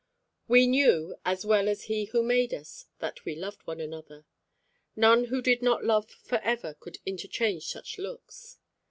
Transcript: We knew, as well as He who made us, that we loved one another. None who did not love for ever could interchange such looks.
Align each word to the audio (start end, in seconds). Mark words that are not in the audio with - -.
We 0.47 0.65
knew, 0.65 1.15
as 1.25 1.45
well 1.45 1.69
as 1.69 1.83
He 1.83 2.05
who 2.05 2.23
made 2.23 2.55
us, 2.55 2.87
that 2.97 3.23
we 3.23 3.35
loved 3.35 3.67
one 3.67 3.79
another. 3.79 4.25
None 4.95 5.25
who 5.25 5.43
did 5.43 5.61
not 5.61 5.83
love 5.85 6.09
for 6.09 6.39
ever 6.39 6.73
could 6.73 6.97
interchange 7.05 7.67
such 7.67 7.99
looks. 7.99 8.57